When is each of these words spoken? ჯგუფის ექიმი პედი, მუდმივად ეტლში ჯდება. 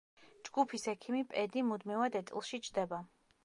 ჯგუფის 0.47 0.85
ექიმი 0.93 1.21
პედი, 1.35 1.65
მუდმივად 1.69 2.21
ეტლში 2.23 2.65
ჯდება. 2.69 3.05